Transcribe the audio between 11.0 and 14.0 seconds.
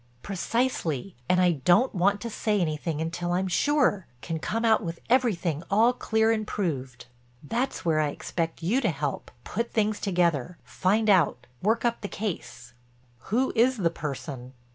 out, work up the case." "Who is the